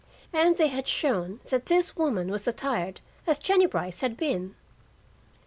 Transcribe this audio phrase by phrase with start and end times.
[0.33, 4.55] And they had shown that this woman was attired as Jennie Brice had been.